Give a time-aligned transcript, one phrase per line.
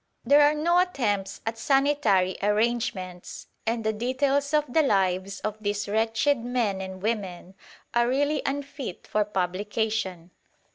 [0.25, 5.87] There are no attempts at sanitary arrangements, and the details of the lives of these
[5.87, 7.53] wretched men and women
[7.93, 10.31] are really unfit for publication.